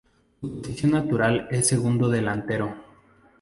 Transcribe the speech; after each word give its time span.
Su 0.41 0.51
posición 0.55 0.93
natural 0.93 1.47
es 1.51 1.67
segundo 1.67 2.09
delantero. 2.09 2.73